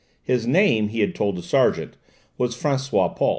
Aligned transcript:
His 0.23 0.47
name, 0.47 0.87
he 0.87 1.01
had 1.01 1.13
told 1.13 1.35
the 1.35 1.43
sergeant, 1.43 1.95
was 2.35 2.57
François 2.59 3.15
Paul. 3.15 3.29